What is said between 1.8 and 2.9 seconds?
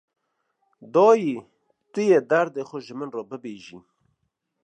tu yê derdê xwe